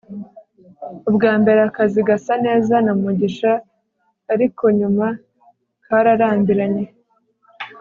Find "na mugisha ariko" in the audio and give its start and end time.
2.85-4.63